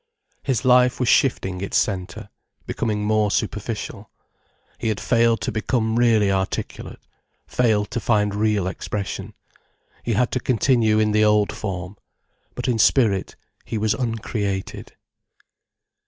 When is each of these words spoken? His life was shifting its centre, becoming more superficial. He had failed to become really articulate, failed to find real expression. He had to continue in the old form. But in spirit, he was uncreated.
His 0.41 0.65
life 0.65 0.99
was 0.99 1.07
shifting 1.09 1.61
its 1.61 1.77
centre, 1.77 2.29
becoming 2.65 3.05
more 3.05 3.29
superficial. 3.29 4.09
He 4.79 4.87
had 4.87 4.99
failed 4.99 5.41
to 5.41 5.51
become 5.51 5.95
really 5.95 6.31
articulate, 6.31 6.99
failed 7.45 7.91
to 7.91 7.99
find 7.99 8.33
real 8.33 8.65
expression. 8.65 9.35
He 10.01 10.13
had 10.13 10.31
to 10.31 10.39
continue 10.39 10.97
in 10.97 11.11
the 11.11 11.23
old 11.23 11.53
form. 11.55 11.97
But 12.55 12.67
in 12.67 12.79
spirit, 12.79 13.35
he 13.63 13.77
was 13.77 13.93
uncreated. 13.93 14.93